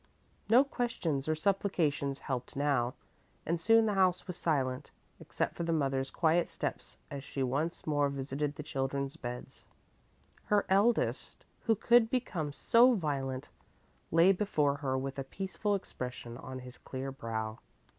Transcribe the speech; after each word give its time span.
No 0.49 0.63
questions 0.63 1.27
or 1.27 1.35
supplications 1.35 2.21
helped 2.25 2.55
now, 2.55 2.95
and 3.45 3.61
soon 3.61 3.85
the 3.85 3.93
house 3.93 4.25
was 4.25 4.35
silent, 4.35 4.89
except 5.19 5.53
for 5.53 5.61
the 5.61 5.71
mother's 5.71 6.09
quiet 6.09 6.49
steps 6.49 6.97
as 7.11 7.23
she 7.23 7.43
once 7.43 7.85
more 7.85 8.09
visited 8.09 8.55
the 8.55 8.63
children's 8.63 9.15
beds. 9.15 9.67
Her 10.45 10.65
eldest, 10.69 11.45
who 11.65 11.75
could 11.75 12.09
become 12.09 12.51
so 12.51 12.95
violent, 12.95 13.49
lay 14.09 14.31
before 14.31 14.77
her 14.77 14.97
with 14.97 15.19
a 15.19 15.23
peaceful 15.23 15.75
expression 15.75 16.35
on 16.35 16.57
his 16.61 16.79
clear 16.79 17.11
brow. 17.11 17.59